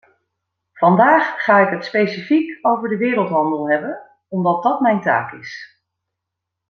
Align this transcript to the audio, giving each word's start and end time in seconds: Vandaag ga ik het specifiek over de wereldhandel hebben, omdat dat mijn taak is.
Vandaag 0.73 1.43
ga 1.43 1.59
ik 1.59 1.69
het 1.69 1.85
specifiek 1.85 2.57
over 2.61 2.89
de 2.89 2.97
wereldhandel 2.97 3.69
hebben, 3.69 3.99
omdat 4.27 4.63
dat 4.63 4.79
mijn 4.81 5.01
taak 5.01 5.31
is. 5.33 5.81